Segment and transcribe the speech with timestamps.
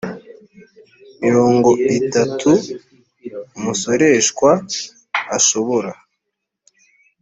[1.21, 1.69] mirongo
[1.99, 2.51] itatu
[3.57, 4.51] umusoreshwa
[5.37, 5.91] ashobora